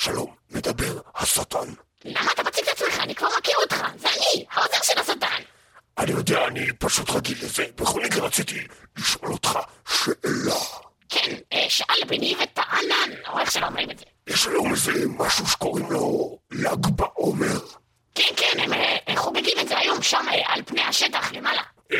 [0.00, 1.68] שלום, מדבר השטן.
[2.04, 3.00] למה אתה מציג את עצמך?
[3.00, 3.76] אני כבר מכיר אותך.
[3.96, 5.42] זה אני, העוזר של השטן.
[5.98, 7.64] אני יודע, אני פשוט רגיל לזה.
[7.76, 8.66] בכל מקרה רציתי
[8.98, 9.58] לשאול אותך
[9.88, 10.60] שאלה.
[11.08, 14.04] כן, אה, שאל בני וטענן, או איך שלא אומרים את זה.
[14.26, 17.60] יש היום איזה משהו שקוראים לו ל"ג בעומר.
[18.14, 21.62] כן, כן, הם אה, חוגגים את זה היום שם אה, על פני השטח למעלה.
[21.92, 21.98] אה,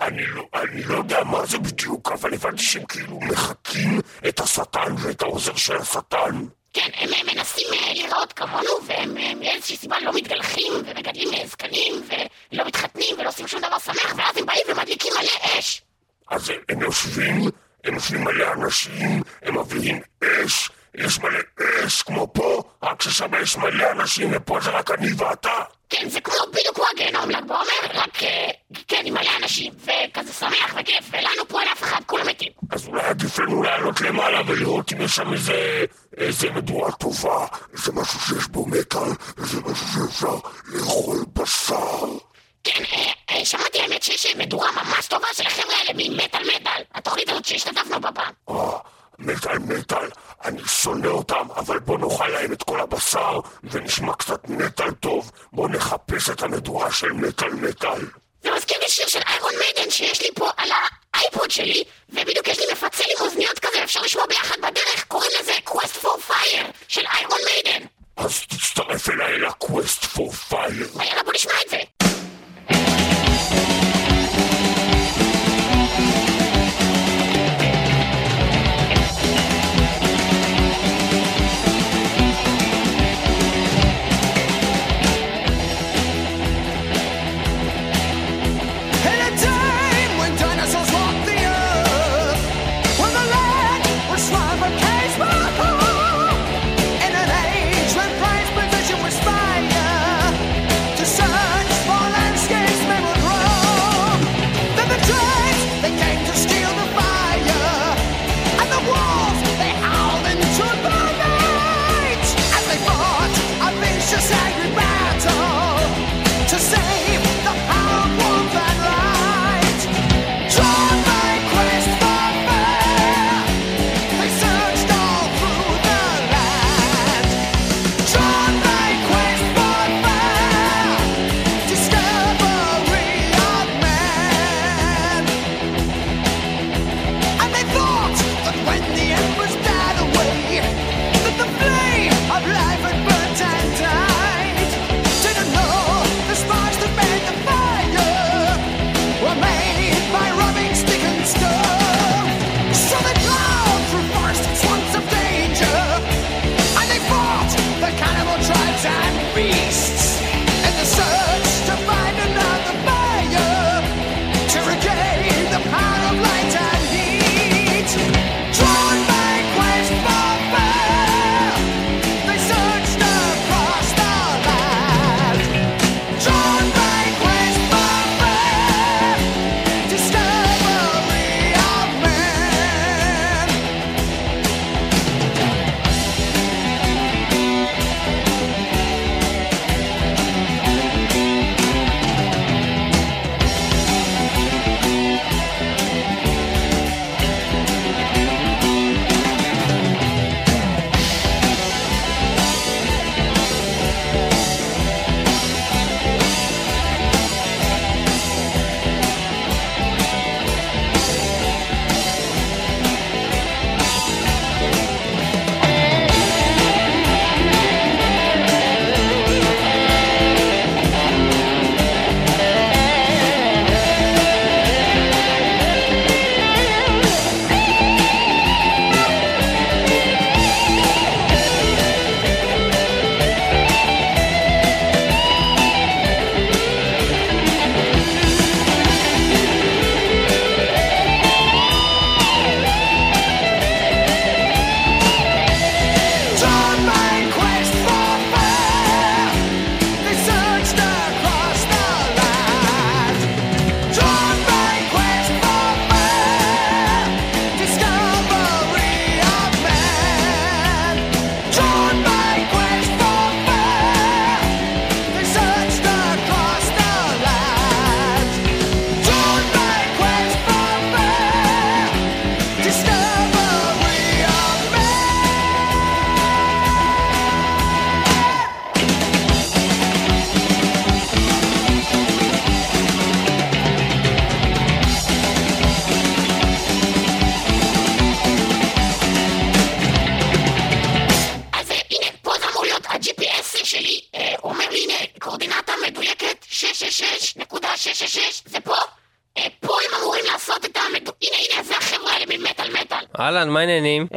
[0.00, 4.94] אני לא, אני לא יודע מה זה בדיוק, אבל הבנתי שהם כאילו מחקים את השטן
[4.98, 6.46] ואת העוזר של השטן.
[6.72, 12.64] כן, הם מנסים אה, להיראות כמונו, והם מאיזושהי סיבה לא מתגלחים, ומגדלים אה, זקנים, ולא
[12.66, 15.82] מתחתנים, ולא עושים שום דבר שמח, ואז הם באים ומדליקים מלא אש.
[16.30, 17.42] אז הם יושבים,
[17.84, 21.38] הם יושבים מלא אנשים, הם מביאים אש, יש מלא
[21.86, 25.62] אש כמו פה, רק ששם יש מלא אנשים ופה זה רק אני ואתה.
[25.88, 28.50] כן, זה כמו בדיוק כמו הגיהנום ל"ג בעומר, רק אה,
[28.88, 32.52] כן עם מלא אנשים, וכזה שמח וכיף, ולנו פה אין אף אחד, כולם מתים.
[32.70, 35.84] אז אולי עדיף לנו לעלות למעלה ולראות אם יש שם איזה...
[36.16, 40.36] איזה מדורה טובה, איזה משהו שיש בו מטאל, איזה משהו שאפשר
[40.66, 42.06] לאכול בשר.
[42.64, 47.28] כן, אה, אה, שמעתי האמת שיש מדורה ממש טובה של החבר'ה האלה ממטאל מטאל, התוכנית
[47.28, 48.32] הזאת שהשתתפנו בה פעם.
[48.50, 48.78] אה,
[49.18, 50.08] מטאל מטאל,
[50.44, 55.30] אני שונא אותם, אבל בוא נאכל להם את כל הבשר, ונשמע קצת מטאל טוב.
[55.52, 58.00] בוא נחפש את המדורה של מטאל מטאל.
[58.42, 60.70] זה מזכיר לי שיר של איירון מיידן שיש לי פה על
[61.14, 65.52] האייפוד שלי, ובדיוק יש לי מפצל עם אוזניות כזה, אפשר לשמוע ביחד בדרך, קוראים לזה
[65.66, 67.86] Quest for Fire של איירון מיידן.
[68.16, 70.88] אז תצטרף אליי לקווסט פור פייר.
[71.04, 71.97] יאללה בוא נשמע את זה.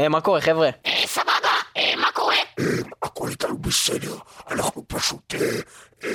[0.01, 0.06] מה?
[0.06, 0.69] אה, מה קורה, חבר'ה?
[0.86, 1.31] אה, סבבה,
[1.77, 2.36] אה, מה קורה?
[3.03, 4.15] הכל איתנו בסדר,
[4.51, 5.48] אנחנו פשוט, אה,
[6.03, 6.09] אה,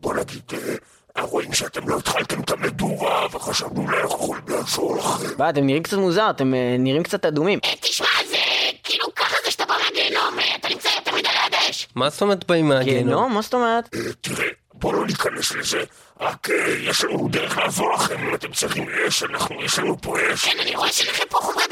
[0.00, 0.74] בוא נגיד, אה,
[1.22, 5.34] רואים שאתם לא התחלתם את המדורה, וחשבנו אולי אנחנו יכולים לעזור לכם.
[5.38, 7.58] מה, אתם נראים קצת מוזר, אתם אה, נראים קצת אדומים.
[7.64, 8.36] אה, תשמע, זה
[8.84, 11.88] כאילו ככה זה שאתה בא מהגיהנום, אה, אתה נמצא תמיד על היד האש.
[11.94, 13.04] מה זאת אומרת באים מהגיהנום?
[13.06, 13.34] גיהנום?
[13.34, 13.94] מה זאת אומרת?
[13.94, 15.84] אה, תראה, בוא לא ניכנס לזה,
[16.20, 20.16] רק אה, יש לנו דרך לעזור לכם, אם אתם צריכים אש, אנחנו, יש לנו פה
[20.34, 20.44] אש.
[20.48, 21.64] כן, אני רואה שאין לכם פה חומרי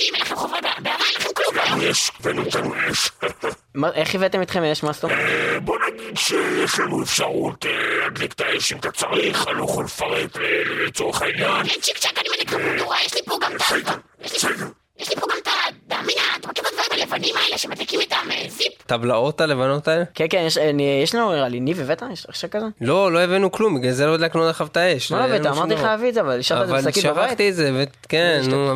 [0.00, 1.56] אין אין חומרי בעירה, בעירה, אין לכם כלום.
[1.74, 2.10] לנו יש,
[2.92, 3.10] אש.
[3.74, 4.82] מה- איך הבאתם אתכם אש?
[4.82, 5.18] מה זאת אומרת?
[5.18, 7.70] אה, בוא נגיד שיש לנו אפשרות אה,
[8.00, 10.42] להדליק את האש אם אתה צריך, אני לא יכול לפרט אה,
[10.86, 11.64] לצורך העניין.
[11.68, 13.92] כן, צ'יק צ'אק, אני מדליק לך מדורה, יש לי פה גם את ה...
[14.24, 14.50] יש לי-.
[14.98, 15.50] יש פה גם את ה...
[15.86, 16.02] דמיה,
[16.40, 18.16] אתה מכיר את הדברים הלבנים האלה שמדליקים איתם
[18.48, 18.72] זיפ?
[18.86, 20.04] טבלאות הלבנות האלה?
[20.14, 22.02] כן, כן, יש- אני- יש לנו נראה לי, ניב הבאת?
[22.12, 22.66] יש עכשיו כזה?
[22.80, 25.10] לא, לא הבאנו כלום, בגלל זה לא הדלקנו לך את האש.
[25.12, 25.46] מה אין הבאת?
[25.46, 25.80] אמרתי לך.
[25.82, 27.28] להביא את זה, אבל השארת את אבל זה בשקית בבית.
[27.28, 27.70] שכחתי את זה,
[28.04, 28.74] וכן, נו.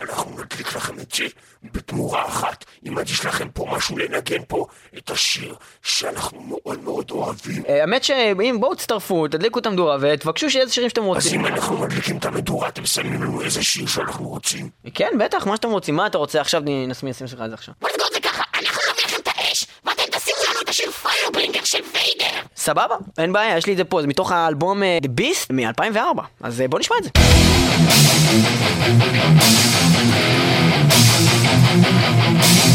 [0.00, 1.24] אנחנו נדליק לכם את זה,
[1.62, 2.64] בתמורה אחת.
[2.88, 4.66] אם יש לכם פה משהו לנגן פה
[4.98, 7.62] את השיר שאנחנו מאוד מאוד אוהבים.
[7.68, 11.40] אה, האמת שאם בואו תצטרפו, תדליקו את המדורה ותבקשו שאיזה שירים שאתם אז רוצים.
[11.40, 14.70] אם אנחנו מדליקים את המדורה, אתם שמים לנו איזה שיר שאנחנו רוצים.
[14.94, 15.96] כן, בטח, מה שאתם רוצים.
[15.96, 16.62] מה אתה רוצה עכשיו?
[16.62, 17.74] אני נשים נשים לך את זה עכשיו.
[20.78, 22.40] את השיר פיירבלינגר של ויידר.
[22.56, 26.22] סבבה, אין בעיה, יש לי את זה פה, זה מתוך האלבום אה, The Beast מ-2004.
[26.40, 27.10] אז אה, בואו נשמע את זה.
[32.30, 32.67] Wooden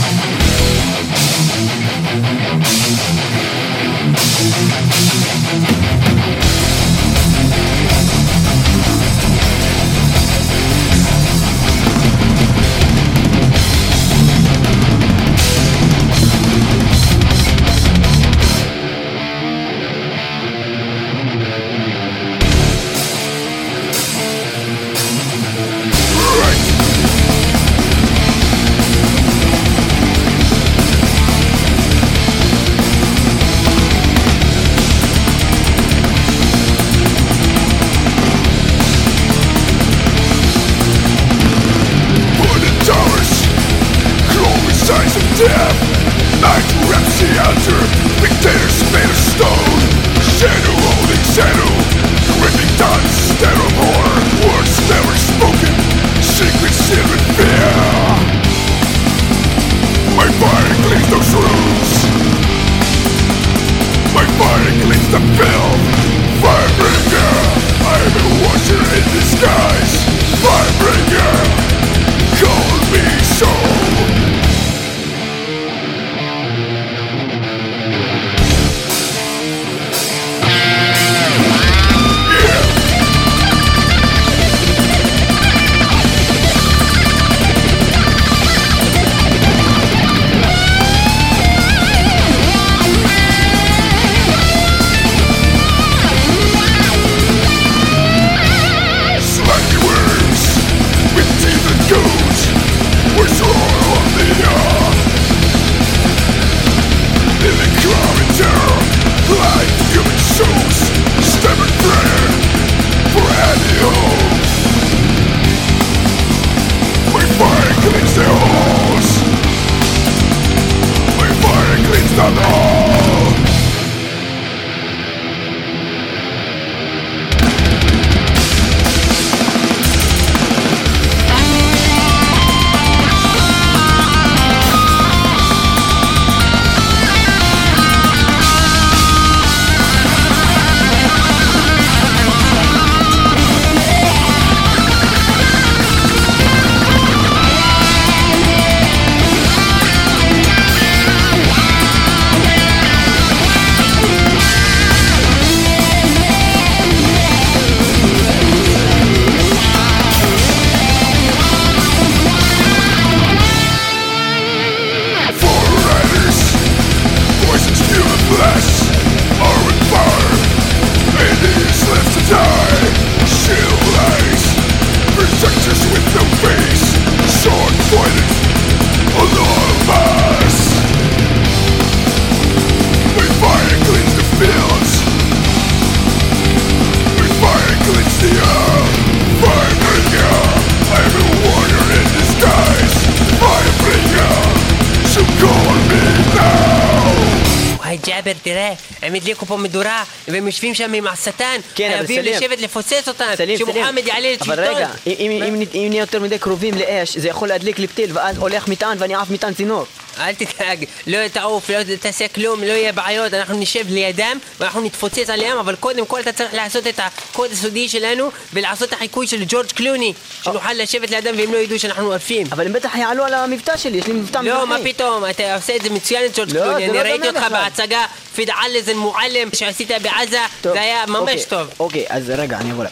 [199.33, 202.35] הם הדליקו פה מדורה, והם יושבים שם עם השטן, כן, חייבים סלים.
[202.35, 203.25] לשבת לפוצץ אותם.
[203.57, 204.49] שמוחמד יעלה לשלטון.
[204.59, 207.87] אבל רגע, אם- אם אם- אם נהיה יותר מדי קרובים לאש, זה יכול להדליק לי
[207.87, 209.85] פתיל, ואז הולך מטען ואני עף מטען צינור.
[210.19, 215.29] אל תדאג, לא תעוף, לא תעשה כלום, לא יהיה בעיות, אנחנו נשב לידם ואנחנו נתפוצץ
[215.29, 219.43] עליהם, אבל קודם כל אתה צריך לעשות את הקוד הסודי שלנו ולעשות את החיקוי של
[219.47, 222.47] ג'ורג' קלוני, שנוכל לשבת לידם והם לא ידעו שאנחנו עורפים.
[222.51, 224.93] אבל הם בטח יעלו על המבטא שלי, יש לי מבטא לא, מה מזרחי.
[224.93, 227.45] פתאום, אתה עושה את זה מצוין, ג'ורג' לא, קלוני, אני לא ראיתי אותך.
[227.51, 228.05] בהצגה
[228.35, 231.67] פיד עלזן מועלם שעשית בעזה, זה היה ממש אוקיי, טוב.
[231.79, 232.85] אוקיי, אז רגע, אני אבוא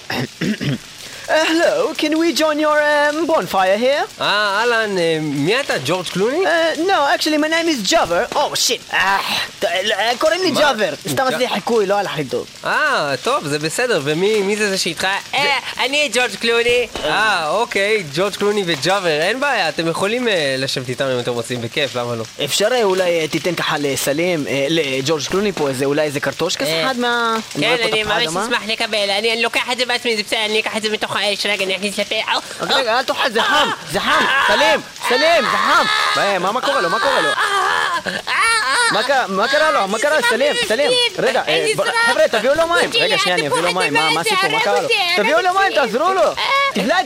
[1.27, 4.05] hello, can we join your um, bonfire here?
[4.21, 6.37] אה, אהלן, אה, מי אתה, ג'ורג' קלוני?
[6.45, 8.35] Uh, no, actually my name is Javer.
[8.35, 8.93] Oh shit.
[8.93, 9.17] אה,
[9.63, 10.51] אה, קוראים לי?
[10.51, 10.93] ג'אבר.
[11.09, 12.47] סתם עשיתי חיקוי, לא לי טוב.
[12.65, 15.07] אה, טוב, זה בסדר, ומי מי זה זה שאיתך?
[15.33, 16.87] אה, אני ג'ורג' קלוני.
[17.03, 21.61] אה, אוקיי, ג'ורג' קלוני וג'אבר, אין בעיה, אתם יכולים אה, לשבת איתם אם אתם רוצים,
[21.61, 22.23] בכיף, למה לא?
[22.43, 26.67] אפשר אה, אולי אה, תיתן ככה לסלים, אה, לג'ורג' קלוני פה איזה אולי איזה קרטושקס
[26.67, 27.35] אה, אחד מה...
[27.59, 28.47] כן, אני ממש.
[28.47, 31.45] אשמח לקבל, אני לוקח את זה בעצמי, זה בסדר, אני אקח את זה מתוך האש,
[31.45, 32.15] רגע, אני אכניס לפה.
[32.15, 35.85] אה, רגע, רגע, אל תאכל, זה חם, זה חם, סלים, סלים, זה חם.
[36.15, 37.29] מה, מה, מה קורה לו, מה קורה לו?
[38.91, 40.91] מה קרה, מה קרה לו, מה קרה, סלים, סלים.
[41.19, 42.89] רגע, אה, בוא- חבר'ה, תביאו לו מים.
[43.01, 44.87] רגע, שנייה, אני אביא לו מים, מה מה הסיפור, מה קרה לו?
[45.15, 46.21] תביאו לו מים, תעזרו לו.
[46.73, 46.97] תבלע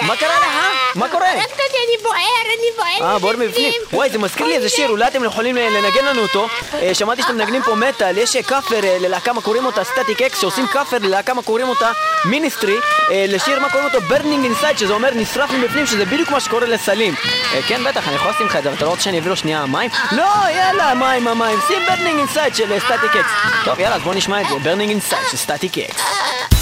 [0.00, 0.72] מה קרה, קרה, סלים?
[0.94, 1.12] מה לך?
[1.12, 1.28] קורה?
[1.34, 2.66] אותי, אני בוער, אני
[2.98, 3.12] בוער.
[3.12, 3.72] אה, בוער מבפנים.
[3.92, 6.48] וואי, זה מזכיר לי איזה שיר, אולי אתם יכולים אה, לנגן לנו אותו.
[6.74, 9.84] אה, שמעתי שאתם מנגנים פה מטאל, יש אה, כאפר אה, ללהקה, מה קוראים אותה?
[9.84, 11.92] Static-X, שעושים כאפר ללהקה, מה קוראים אותה?
[12.24, 12.76] Ministry.
[13.10, 14.00] אה, לשיר, מה קוראים אותו?
[14.00, 17.14] Burning Inside, שזה אומר נשרף מבפנים, שזה בדיוק מה שקורה לסלים.
[17.54, 19.30] אה, כן, בטח, אני יכול לשים לך את זה, אבל אתה לא רוצה שאני אביא
[19.30, 19.90] לו שנייה מים?
[20.12, 21.58] לא, יאללה, מים, המים.
[21.68, 23.30] שים Burning Inside של Static-X.
[23.64, 24.54] טוב, יאללה, אז בוא נשמע את זה.
[24.62, 26.61] Burning Inside של Static-X.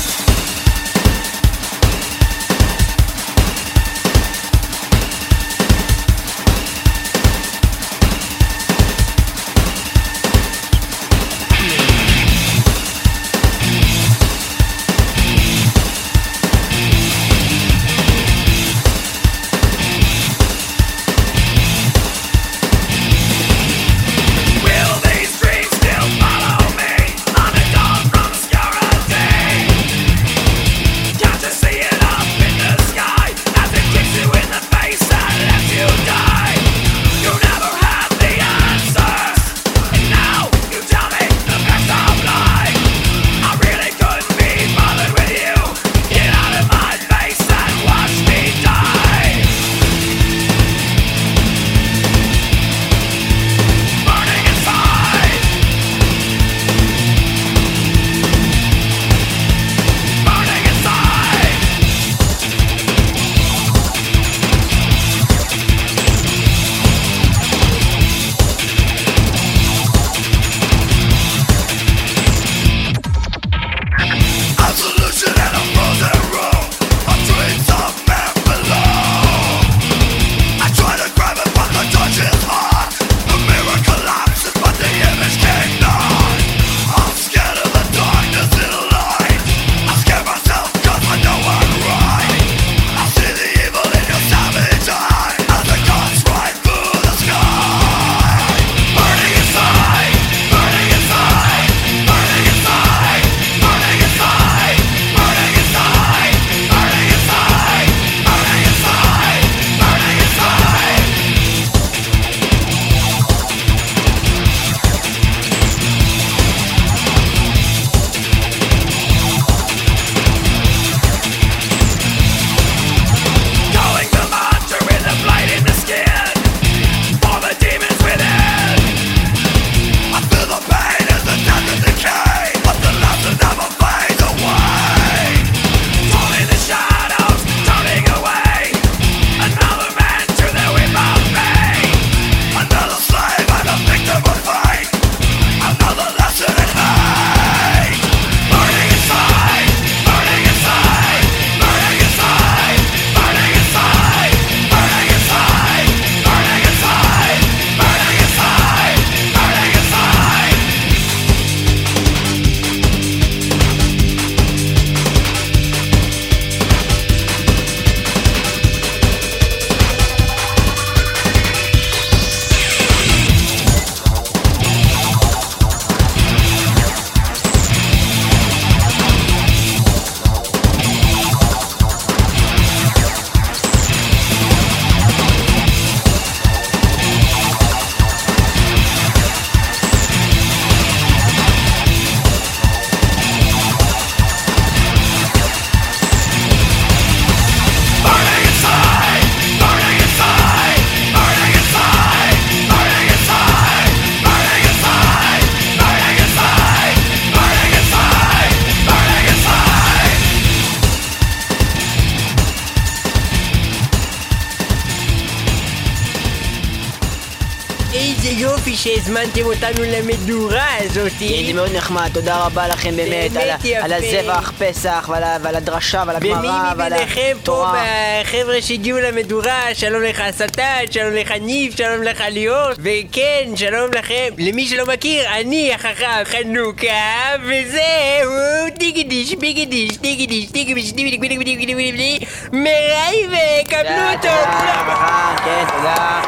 [219.34, 221.52] שהזמנתם אותנו למדורה כן, זה.
[221.54, 223.82] מאוד נחמד, תודה רבה לכם באמת, באמת על.
[223.82, 227.84] על הזבח פסח ועל ועל הדרשה ועל ומי הגמרא ועל מביניכם פה התורה.
[228.22, 234.28] בחבר'ה שהגיעו למדורה, שלום לך השטן, שלום לך ניב, שלום לך ליאור, וכן, שלום לכם.
[234.38, 238.30] למי שלא מכיר, אני החכם חנוכה, וזהו
[238.78, 245.36] דיגידיש, ביגידיש, דיגידיש, דיגידיש, דיגידיש, דיגידיש, דיגידיש, דיגידיש, מראי וקבלו תודה, אותו, כולם.
[245.44, 246.20] כן, תודה.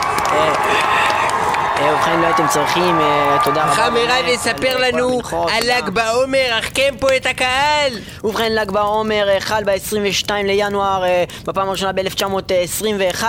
[1.82, 3.72] אה, אה, ובכן, לא הייתם צריכים, אה, תודה רבה.
[3.72, 5.46] חכם מראי באמת, יספר על כל לנו על.
[5.62, 7.92] ל"ג בעומר, החכם פה את הקהל.
[8.24, 13.24] ובכן, ל"ג בעומר אה, חל ב-22 לינואר, אה, בפעם הראשונה ב-1921,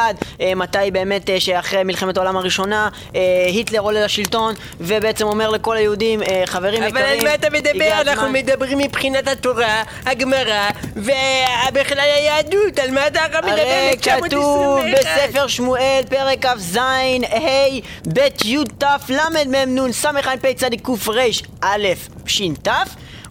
[0.55, 6.23] מתי באמת אה, שאחרי מלחמת העולם הראשונה, אה, היטלר עולה לשלטון, ובעצם אומר לכל היהודים,
[6.23, 8.01] אה, חברים אבל יקרים, על מה אתה מדבר?
[8.01, 13.51] אנחנו הזמן." מדברים מבחינת התורה, הגמרא, ובכלל היהדות, על מה אתה מדבר?
[13.51, 14.25] הרי 1921?
[14.29, 17.79] כתוב בספר שמואל, פרק כ"ז, ה',
[18.13, 21.19] ב', י', ת', ל', מ', נ', ס', ע', פ', צ', ק', ר',
[21.61, 21.87] א',
[22.25, 22.69] ש', ת',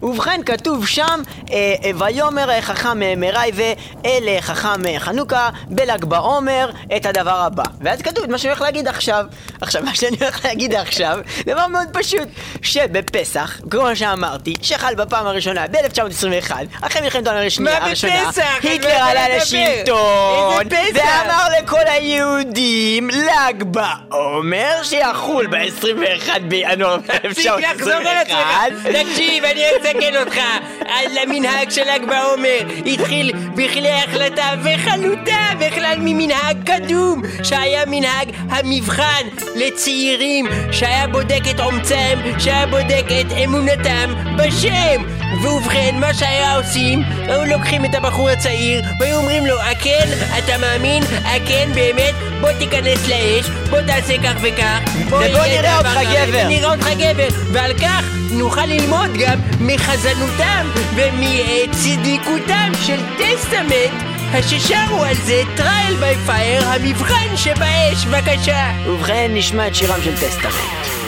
[0.03, 7.05] ובכן כתוב שם, אה, אה, ויאמר אה, חכם מראי ואלה חכם חנוכה בל"ג בעומר את
[7.05, 7.63] הדבר הבא.
[7.81, 9.25] ואז כתוב את מה שאני הולך להגיד עכשיו.
[9.61, 12.27] עכשיו, מה שאני הולך להגיד עכשיו, דבר מאוד פשוט,
[12.61, 18.29] שבפסח, כמו שאמרתי, שחל בפעם הראשונה ב-1921, אחרי מלחמת העולם השנייה, הראשונה,
[18.61, 19.37] היטלר עלה?
[19.37, 20.65] לשלטון?
[20.93, 28.37] ואמר לכל היהודים ל"ג בעומר שיחול ב-21 בינואר תפסיק לחזור על עצמך.
[28.65, 29.03] 1921.
[29.13, 29.61] תקשיב, אני
[29.97, 30.39] אתקן אותך.
[30.87, 39.23] על המנהג של ל"ג בעומר התחיל בכלי החלטה וחלוטה בכלל ממנהג קדום שהיה מנהג המבחן
[39.55, 45.03] לצעירים שהיה בודק את אומצם, שהיה בודק את אמונתם בשם
[45.43, 51.03] ובכן, מה שהיה עושים, היו לוקחים את הבחור הצעיר והיו אומרים לו, הכן, אתה מאמין?
[51.03, 52.13] הכן, באמת?
[52.41, 54.79] בוא תיכנס לאש, בוא תעשה כך וכך
[55.11, 56.45] יהיה נראה אותך גבר.
[56.45, 59.39] ונראה אותך גבר ועל כך נוכל ללמוד גם
[59.83, 69.67] מחזנותם ומצדיקותם של Testament ששרו על זה Trial by Fire, המבחן שבאש, בבקשה ובכן נשמע
[69.67, 71.02] את שירם של Testament.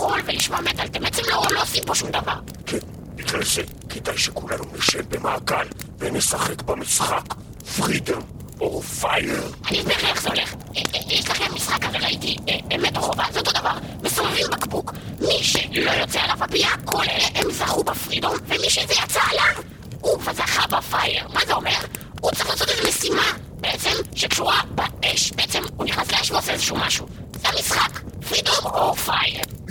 [0.00, 2.34] חוץ מלאכול ולשמוע מטאל, אתם בעצם לא לא עושים פה שום דבר.
[2.66, 2.78] כן,
[3.14, 5.66] בגלל זה כדאי שכולנו נשב במעגל
[5.98, 7.34] ונשחק במשחק
[7.76, 8.22] פרידום
[8.60, 9.52] או פייר.
[9.68, 10.54] אני אסביר לך איך זה הולך.
[10.76, 13.72] אה, אה, יש לכם משחק הרי ראיתי, אה, אמת או חובה, זה אותו דבר.
[14.02, 14.92] מסובבים בקבוק.
[15.20, 19.62] מי שלא יוצא עליו הביאה, כל אלה הם זכו בפרידום, ומי שזה יצא עליו,
[20.00, 21.28] הוא זכה בפייר.
[21.34, 21.78] מה זה אומר?
[22.20, 25.32] הוא צריך לעשות איזו משימה, בעצם, שקשורה באש.
[25.32, 27.06] בעצם, הוא נכנס לאש ועושה איזשהו משהו.
[27.42, 28.09] זה המשחק.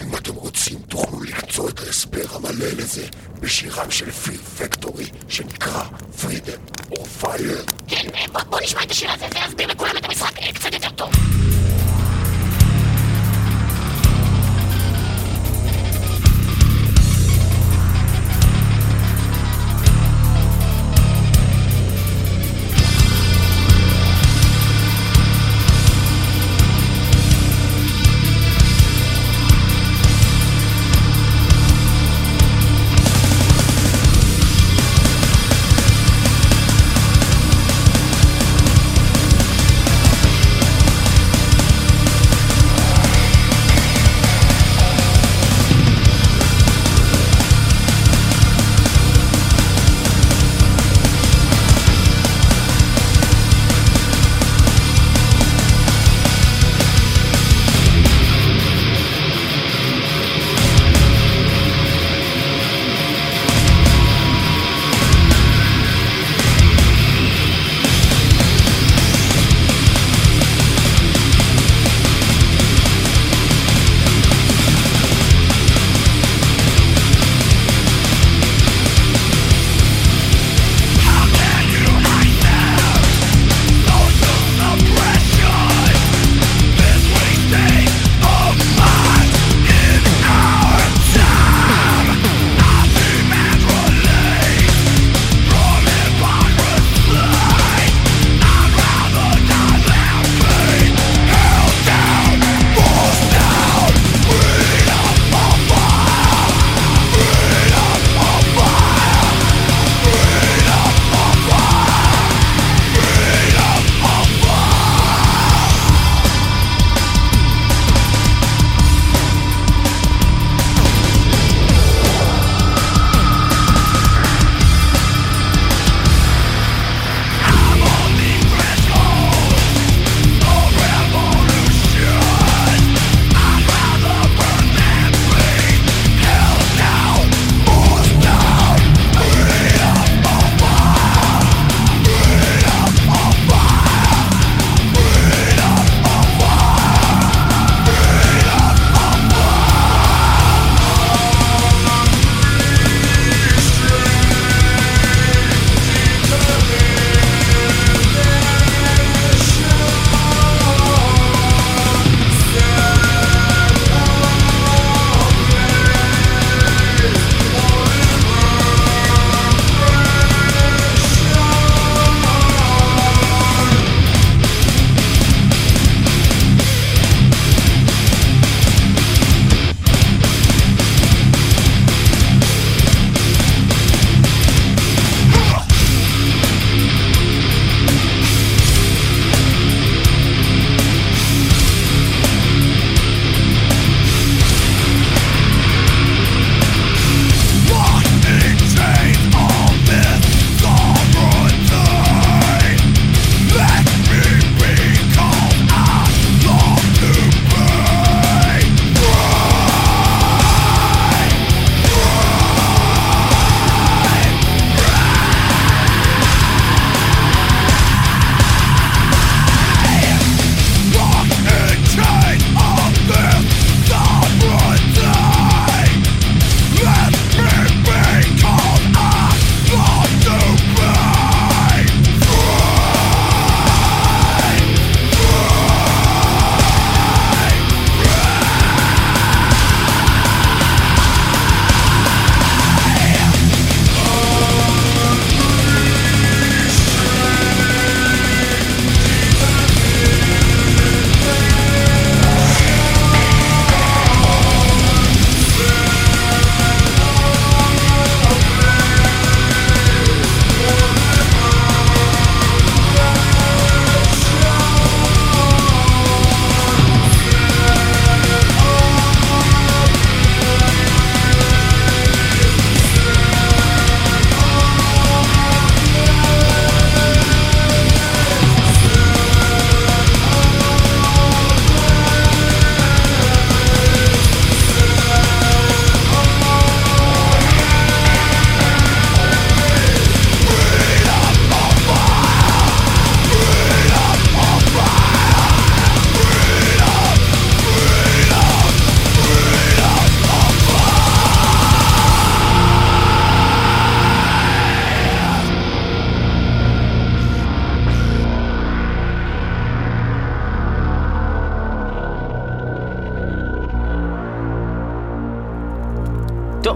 [0.04, 3.06] אם אתם רוצים, תוכלו למצוא את ההסבר המלא לזה
[3.39, 5.84] בשירם של פיל פקטורי שנקרא
[6.22, 6.56] פרידום
[6.91, 7.65] או פייר.
[7.88, 10.89] כן, בוא- בוא נשמע את השיר הזה, זה יסביר לכולם את המשחק אה, קצת יותר
[10.89, 11.10] טוב.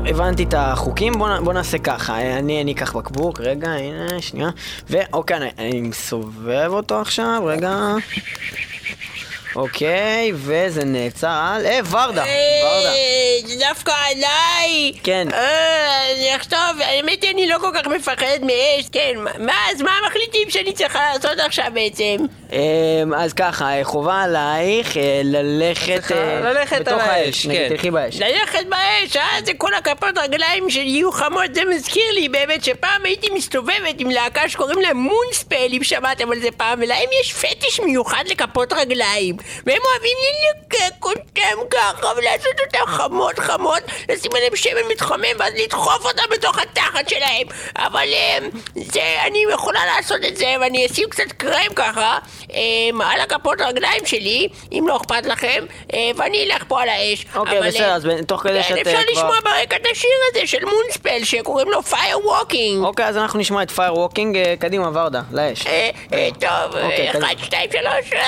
[0.06, 4.50] הבנתי את החוקים, בוא, בוא נעשה ככה, אני, אני אקח בקבוק, רגע, הנה, שנייה,
[4.90, 7.96] ואוקיי, אני, אני מסובב אותו עכשיו, רגע.
[9.56, 11.66] אוקיי, וזה נעצר על...
[11.66, 12.24] אה, ורדה!
[12.64, 12.94] ורדה.
[13.46, 14.92] זה דווקא עליי!
[15.04, 15.28] כן.
[15.34, 19.92] אה, אני עכשיו, האמת היא אני לא כל כך מפחד מאש, כן, מה, אז מה
[20.08, 22.26] מחליטים שאני צריכה לעשות עכשיו בעצם?
[22.52, 27.50] אמ, אז ככה, חובה עלייך אה, ללכת אה, ללכת בתוך על האש, כן.
[27.50, 28.20] נגיד, תלכי באש.
[28.20, 29.46] ללכת באש, אה?
[29.46, 34.10] זה כל הכפות רגליים שלי יהיו חמות, זה מזכיר לי באמת שפעם הייתי מסתובבת עם
[34.10, 39.36] להקה שקוראים להם מונספל, אם שמעתם על זה פעם, ולהם יש פטיש מיוחד לכפות רגליים,
[39.66, 41.24] והם אוהבים ללקק אותם
[41.72, 43.80] ככה, ולעשות אותם חמות חמות,
[44.10, 49.80] לשים עליהם שמן מתחמם, ואז לדחוף אותם בתוך התחת שלהם, אבל אמ, זה, אני יכולה
[49.86, 52.18] לעשות את זה, ואני אשים קצת קרם ככה,
[52.54, 57.26] אמ, על הכפות רגליים שלי, אם לא אכפת לכם, אה, ואני אלך פה על האש.
[57.36, 59.88] אוקיי, אבל, בסדר, אה, אז תוך כדי כן, שאת, אפשר אה, כבר- לשמוע ברקע את
[59.92, 62.84] השיר הזה של מונספל שקוראים לו פייר ווקינג.
[62.86, 65.68] אוקיי, אז אנחנו נשמע את פייר ווקינג, קדימה, ורדה, לאש.
[65.68, 67.36] אה, אה, טוב, אה, אוקיי, אחד.
[67.44, 68.22] שתיים, שלוש,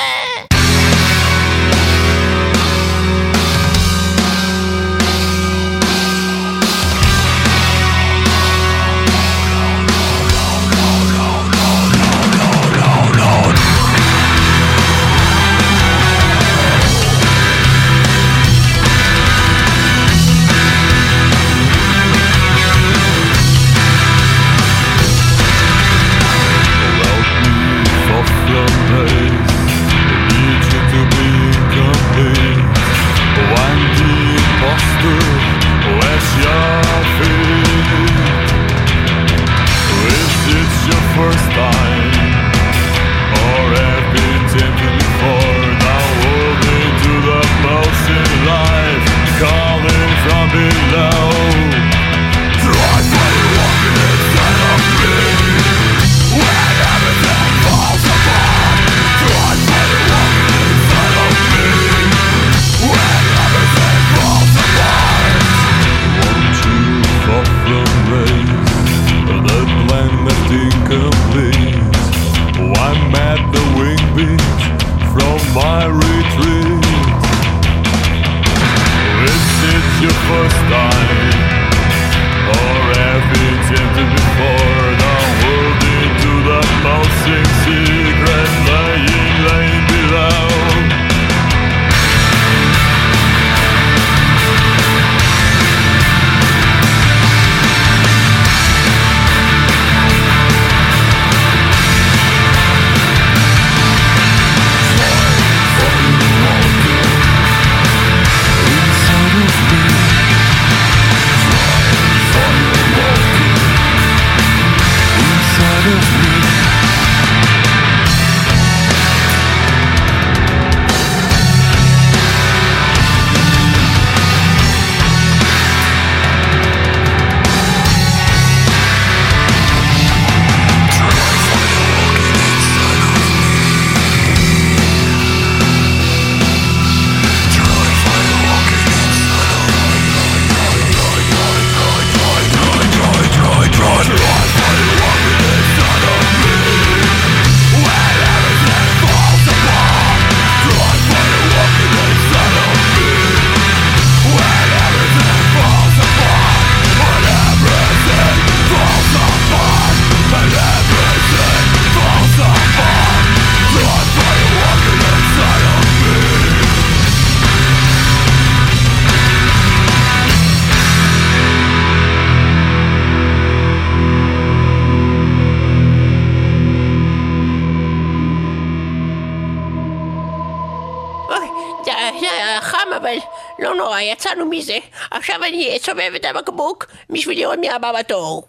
[184.35, 184.77] יצאנו מזה.
[185.11, 188.43] עכשיו אני אסובב את הבקבוק בשביל לראות מי הבא בתור.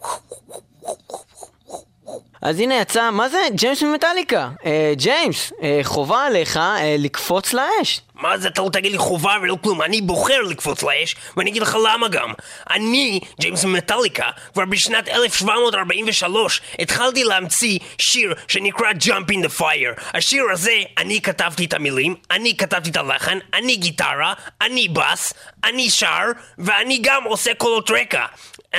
[2.42, 3.38] אז הנה יצא, מה זה?
[3.54, 4.48] ג'יימס ממטאליקה.
[4.64, 8.00] אה, ג'יימס, אה, חובה עליך אה, לקפוץ לאש.
[8.14, 11.62] מה זה, אתה לא תגיד לי חובה ולא כלום, אני בוחר לקפוץ לאש, ואני אגיד
[11.62, 12.32] לך למה גם.
[12.70, 20.00] אני, ג'יימס מטאליקה, כבר בשנת 1743 התחלתי להמציא שיר שנקרא Jump in the Fire.
[20.14, 25.32] השיר הזה, אני כתבתי את המילים, אני כתבתי את הלחן, אני גיטרה, אני באס,
[25.64, 26.24] אני שר,
[26.58, 28.26] ואני גם עושה קולות רקע.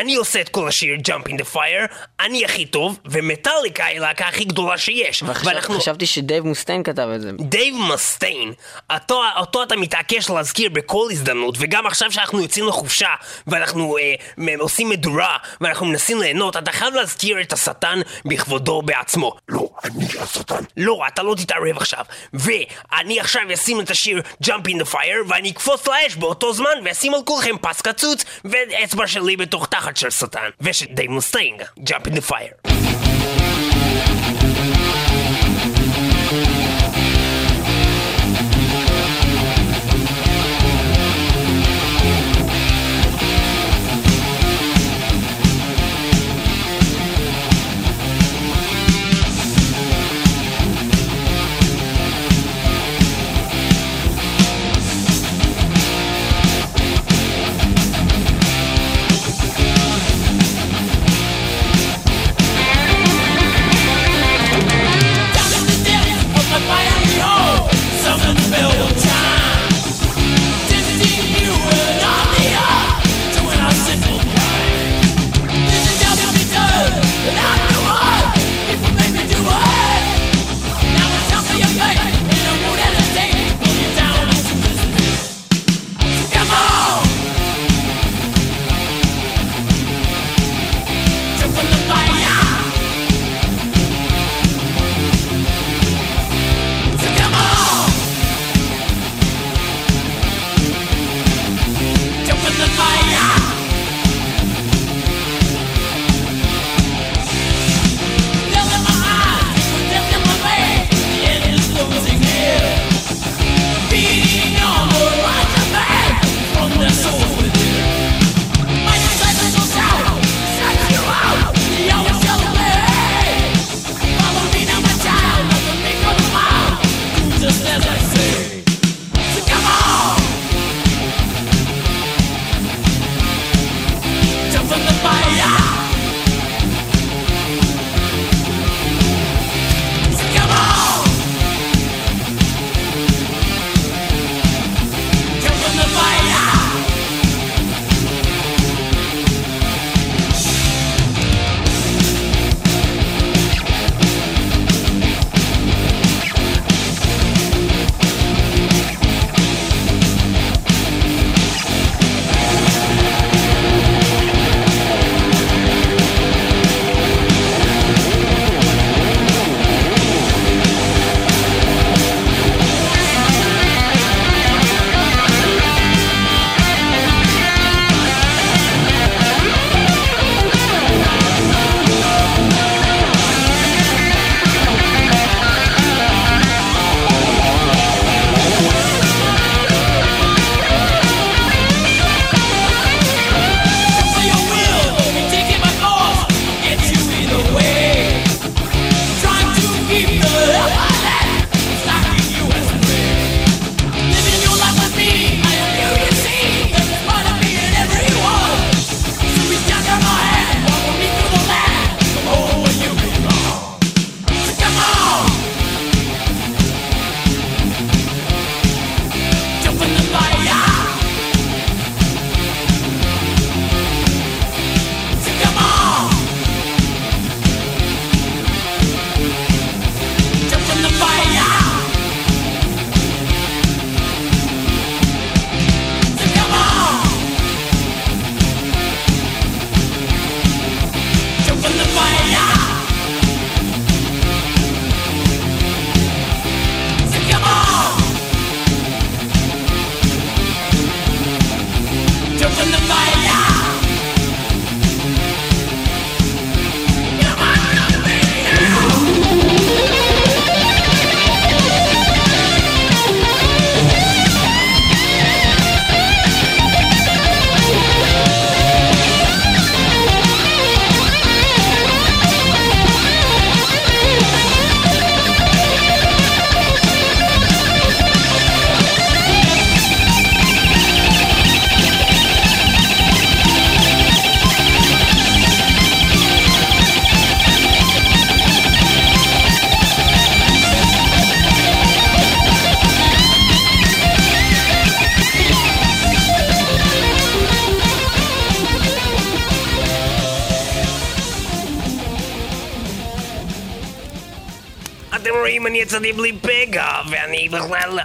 [0.01, 3.97] אני עושה את כל השיר Jump in the Fire, אני הכי טוב, ומטאליקה מטאליקה היא
[3.97, 5.23] הלהקה הכי גדולה שיש.
[5.23, 5.79] ואנחנו...
[5.79, 7.31] חשבתי שדייב מוסטיין כתב את זה.
[7.39, 8.53] דייב מסטיין,
[8.93, 13.09] אותו, אותו אתה מתעקש להזכיר בכל הזדמנות, וגם עכשיו שאנחנו יוצאים לחופשה,
[13.47, 19.35] ואנחנו אה, עושים מדורה, ואנחנו מנסים ליהנות, אתה חייב להזכיר את השטן בכבודו בעצמו.
[19.49, 20.63] לא, אני השטן.
[20.77, 22.05] לא, אתה לא תתערב עכשיו.
[22.33, 27.13] ואני עכשיו אשים את השיר Jump in the Fire, ואני אקפוץ לאש באותו זמן, ואשים
[27.13, 30.49] על כולכם פס קצוץ, ואצבע שלי בתוך תחת של שטן.
[30.61, 33.66] ושל דייב מוסטיין, Jump in the Fire.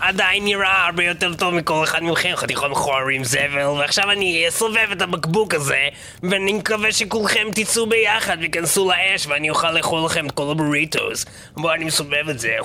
[0.01, 5.03] עדיין נראה הרבה יותר טוב מכל אחד מכם, חתיכון מכוערים זבל, ועכשיו אני אסובב את
[5.03, 5.88] הבקבוק הזה,
[6.22, 11.24] ואני מקווה שכולכם תצאו ביחד ויכנסו לאש, ואני אוכל לאכול לכם את כל הבוריטוס.
[11.57, 12.57] בואו, אני מסובב את זה.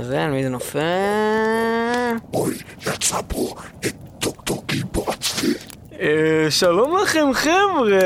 [0.00, 0.80] זה, על מי זה נופל?
[2.34, 2.54] אוי,
[2.86, 3.54] יצא פה
[3.86, 5.71] את דוקטור גיבו הצבי.
[6.02, 6.08] אה,
[6.50, 7.98] שלום לכם חבר'ה,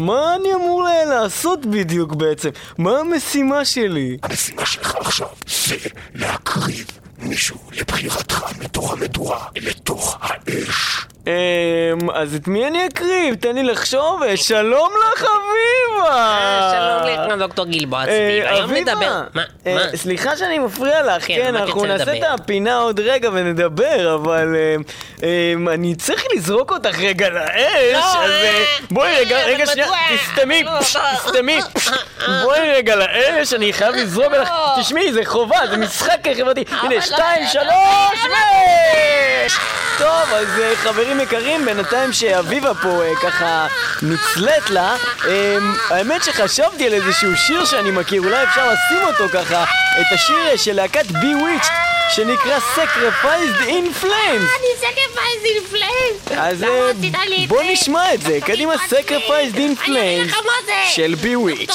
[0.00, 2.48] מה אני אמור ל- לעשות בדיוק בעצם?
[2.78, 4.16] מה המשימה שלי?
[4.22, 5.26] המשימה שלך עכשיו
[5.68, 5.76] זה
[6.14, 6.86] להקריב
[7.22, 11.06] מישהו לבחירתך מתוך המדורה לתוך האש.
[11.26, 13.34] אמ, אז את מי אני אקריב?
[13.34, 16.70] תן לי לחשוב, אה, שלום לך אביבה!
[16.72, 19.22] שלום לך, דוקטור גלבוע אה, צבי, אביבה, נדבר...
[19.34, 19.42] מה?
[19.66, 19.96] אה, מה?
[19.96, 22.22] סליחה שאני מפריע לך, כן, כן, מה אנחנו נעשה את?
[22.40, 24.56] הפינה עוד רגע ונדבר, אבל
[25.22, 29.66] אמ, אני צריך לזרוק אותך רגע לאש, לא, אז אה, אה, בואי רגע, אה, רגע
[29.66, 29.88] שנייה?
[30.16, 30.80] תסתמי, לא, לא.
[30.80, 31.60] תסתמי,
[32.42, 34.82] בואי רגע לאש, אני חייב לך, לא.
[34.82, 38.34] תשמעי, זה חובה, זה משחק חברתי, הנה, לא, שתיים, לא, שלוש, ו...
[39.98, 43.66] טוב, אז אה, חברים יקרים, בינתיים שאביבה פה אה, ככה
[44.02, 44.96] נצלט לה,
[45.26, 45.56] אה,
[45.90, 49.64] האמת שחשבתי על איזשהו שיר שאני מכיר, אולי אפשר לשים אותו ככה,
[50.00, 51.68] את השיר אה, של להקת בי וויץ'
[52.14, 54.46] שנקרא Sacrificed in Flames.
[54.58, 56.38] אני סקריפייז אין פליימס!
[56.38, 56.92] אז אה,
[57.48, 57.62] בוא?
[57.62, 60.34] נשמע את זה, קדימה Sacrificed in Flames!
[60.90, 61.70] של בי וויץ'.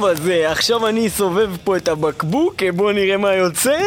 [0.00, 3.78] טוב, אז עכשיו אני אסובב פה את הבקבוק, אה, בואו נראה מה יוצא.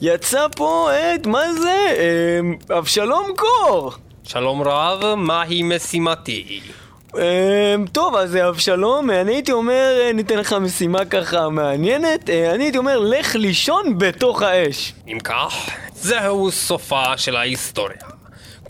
[0.00, 1.94] יצא פה את, מה זה?
[1.96, 3.92] אה, אבשלום קור!
[4.24, 6.60] שלום רב, מהי משימתי?
[7.18, 12.30] אה, טוב, אז אבשלום, אה, אני הייתי אומר, אה, ניתן לך משימה ככה מעניינת.
[12.30, 14.92] אני הייתי אומר, לך לישון בתוך האש.
[15.08, 15.54] אם כך,
[15.94, 18.11] זהו סופה של ההיסטוריה.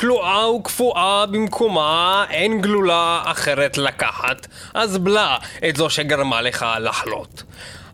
[0.02, 5.36] כלואה וקפואה במקומה, אין גלולה אחרת לקחת, אז בלע
[5.68, 7.42] את זו שגרמה לך לחלות.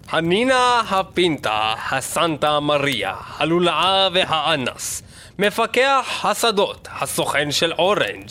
[0.08, 5.02] הנינה הפינטה, הסנטה מריה, הלולאה והאנס,
[5.38, 8.28] מפקח השדות, הסוכן של אורנג',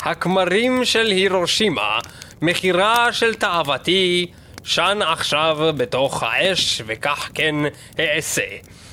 [0.00, 1.98] הכמרים של הירושימה,
[2.42, 4.26] מחירה של תאוותי,
[4.64, 7.54] שן עכשיו בתוך האש, וכך כן
[7.98, 8.42] אעשה.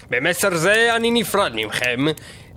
[0.10, 2.06] במסר זה אני נפרד מכם,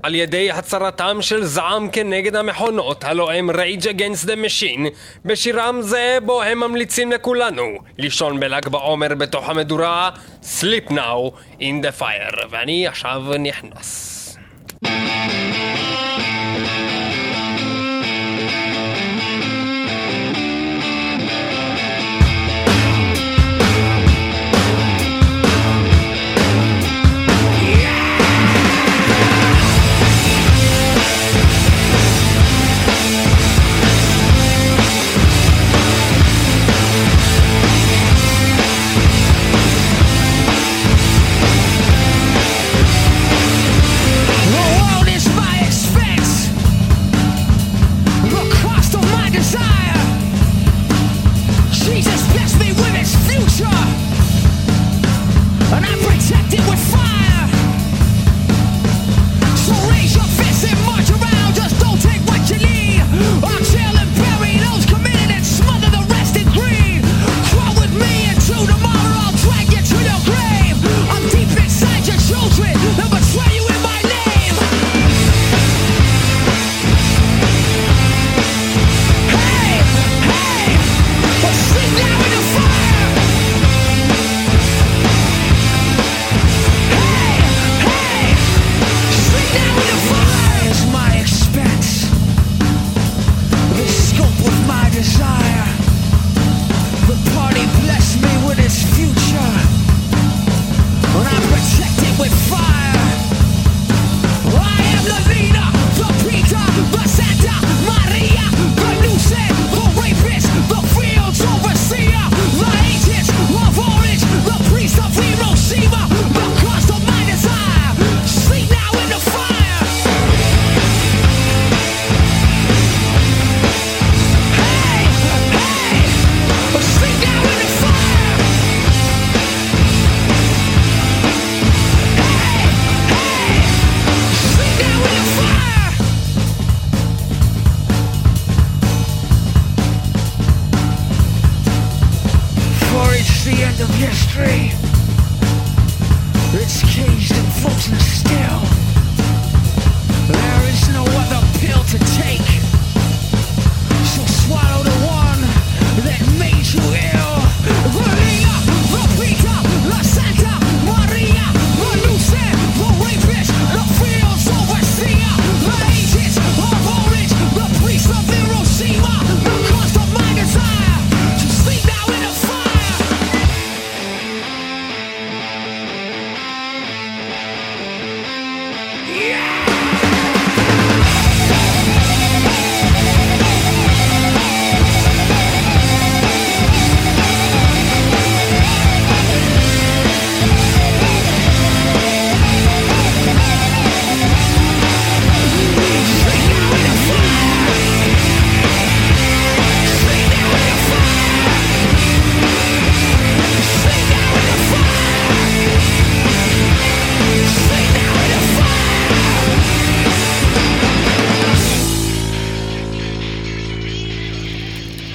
[0.05, 4.89] על ידי הצהרתם של זעם כנגד המכונות, הלא הם Rage Against the Machine,
[5.25, 10.11] בשירם זה בו הם ממליצים לכולנו לישון בל"ג בעומר בתוך המדורה,
[10.43, 11.31] Sleep now
[11.61, 14.11] in the fire, ואני עכשיו נכנס.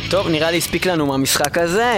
[0.09, 1.93] טוב, נראה לי הספיק לנו מהמשחק הזה.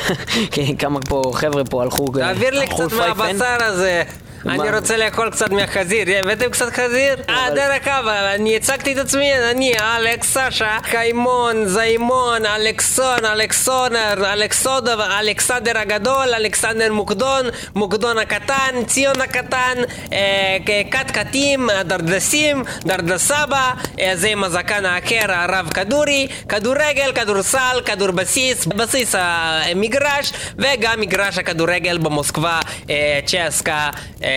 [0.52, 2.06] כן, כמה פה חבר'ה פה הלכו...
[2.14, 3.18] תעביר לי קצת פייפן.
[3.18, 4.02] מהבשר הזה.
[4.48, 7.16] אני רוצה לאכול קצת מהחזיר, הבאתם קצת חזיר?
[7.28, 15.18] אה, דרך אגב, אני הצגתי את עצמי, אני אלכס, סשה, קיימון, זיימון, אלכסון, אלכסונר, אלכסודר,
[15.20, 19.74] אלכסנדר הגדול, אלכסנדר מוקדון, מוקדון הקטן, ציון הקטן,
[20.12, 20.56] אה,
[20.90, 28.66] כת קטים, דרדסים, דרדסבא, אה, זה עם הזקן העקר, הרב כדורי, כדורגל, כדורסל, כדור בסיס,
[28.66, 33.90] בסיס המגרש, וגם מגרש הכדורגל במוסקבה, אה, צ'סקה,
[34.24, 34.35] אה,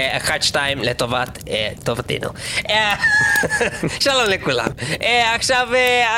[0.52, 2.30] 1-2 לטובת אה, טובתנו.
[2.70, 2.96] אה,
[4.04, 4.68] שלום לכולם.
[5.04, 5.68] אה, עכשיו,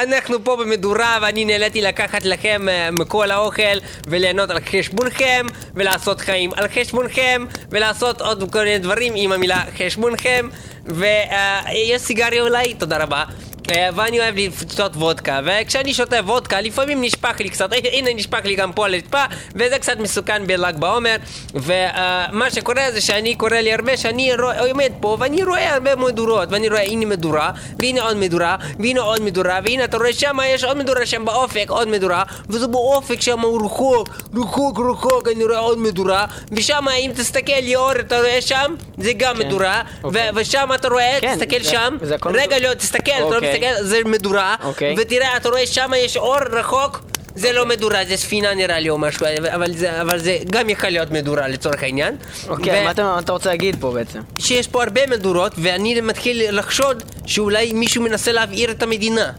[0.03, 3.77] אנחנו פה במדורה, ואני נהניתי לקחת לכם מכל האוכל
[4.07, 10.49] וליהנות על חשבונכם, ולעשות חיים על חשבונכם, ולעשות עוד כל מיני דברים עם המילה חשבונכם,
[10.85, 12.73] ויש סיגריה אולי?
[12.73, 13.23] תודה רבה.
[13.69, 18.55] אה, ואני אוהב לשתות וודקה, וכשאני שותה וודקה לפעמים נשפך לי קצת, הנה נשפך לי
[18.55, 19.23] גם פה על הרצפה,
[19.55, 21.15] וזה קצת מסוכן בל"ג בעומר,
[21.53, 26.47] ומה שקורה זה שאני קורה לי הרבה שאני רוא- עומד פה ואני רואה הרבה מדורות,
[26.51, 30.63] ואני רואה הנה מדורה, והנה עוד מדורה, והנה עוד מדורה, והנה אתה רואה שם יש
[30.63, 35.57] עוד מדורה שם באופק, עוד מדורה, וזה באופק שם הוא רחוק, רחוק רחוק, אני רואה
[35.59, 40.29] עוד מדורה, ושם אם תסתכל ליאור אתה רואה שם, זה גם כן, מדורה, אוקיי.
[40.31, 43.35] ו- ושם אתה רואה, כן, תסתכל זה- שם, זה רגע מדור- לא, תסתכל, אתה לא
[43.35, 43.51] אוקיי.
[43.69, 44.95] מסתכל, זה מדורה, אוקיי.
[44.97, 47.01] ותראה, אתה רואה שם יש אור רחוק,
[47.35, 50.89] זה לא מדורה, זה ספינה נראה לי או משהו, אבל זה, אבל זה גם יכול
[50.89, 52.15] להיות מדורה לצורך העניין.
[52.47, 54.19] אוקיי, ו- מה אתה- מה אתה רוצה להגיד פה בעצם?
[54.39, 59.31] שיש פה הרבה מדורות, ואני מתחיל לחשוד שאולי מישהו מנסה להבעיר את המדינה.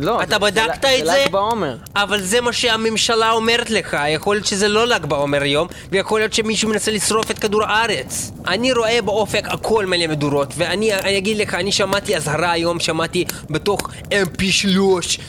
[0.00, 1.22] לא, אתה זה- בדקת זה את זה?
[1.26, 1.76] ל"ג בעומר.
[1.96, 6.32] אבל זה מה שהממשלה אומרת לך, יכול להיות שזה לא ל"ג בעומר היום, ויכול להיות
[6.32, 8.30] שמישהו מנסה לשרוף את כדור הארץ.
[8.48, 13.24] אני רואה באופק הכל מלא מדורות, ואני אני אגיד לך, אני שמעתי אזהרה היום, שמעתי
[13.50, 13.80] בתוך
[14.10, 14.78] mp3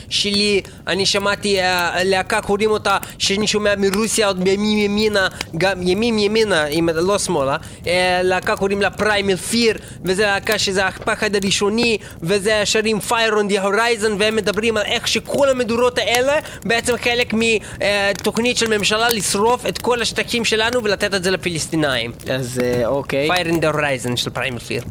[0.10, 6.18] שלי, אני שמעתי אה, להקה, קוראים אותה, שאני שומע מרוסיה עוד בימים ימינה, גם ימים
[6.20, 7.58] ימינה, אם לא שמאלה,
[7.88, 13.52] אה, להקה קוראים לה פריימל פיר, וזה להקה שזה הפחד הראשוני, וזה שרים Fire on
[13.52, 19.66] the Horizon, והם מדברים על איך שכל המדורות האלה בעצם חלק מתוכנית של ממשלה לשרוף
[19.66, 22.12] את כל השטחים שלנו ולתת את זה לפלסטינאים.
[22.30, 23.30] אז אה, אוקיי.
[23.32, 24.84] Fire in the Horizon של פריימל פיר.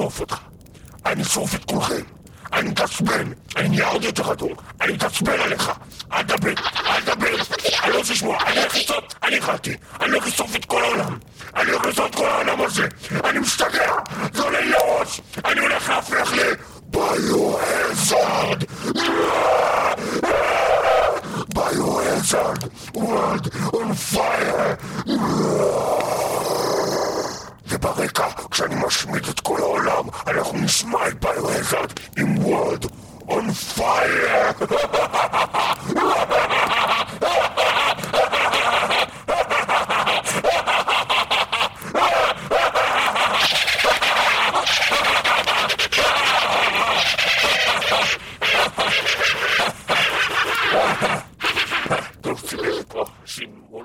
[0.00, 0.29] suffered.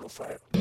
[0.10, 0.55] to.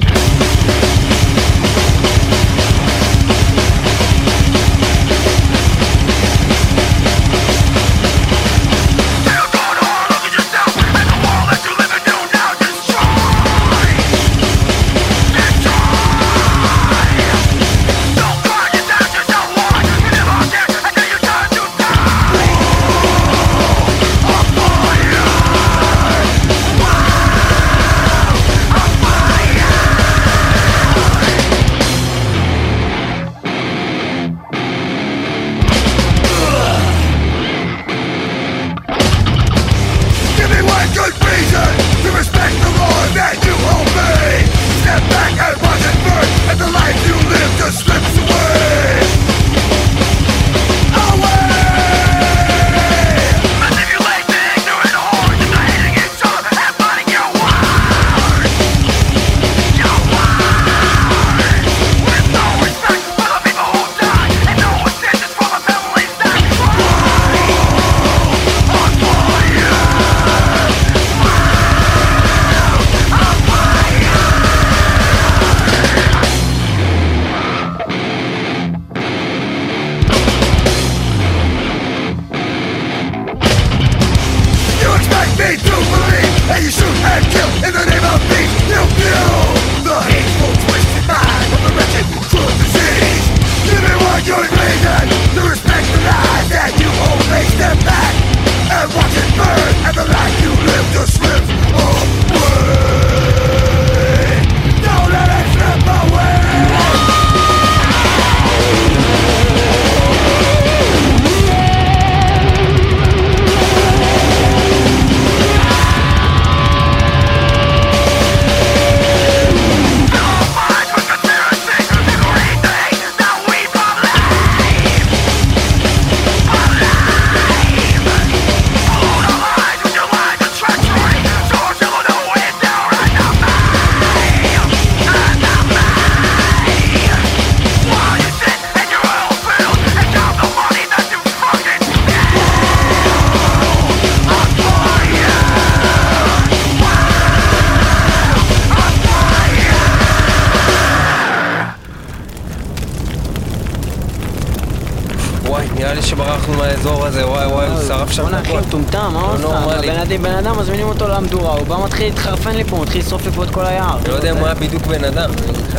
[161.35, 163.99] במהדורה, הוא בא מתחיל להתחרפן לי פה, מתחיל לשרוף לי פה את כל היער.
[164.09, 165.31] לא יודע מה בדיוק בן אדם.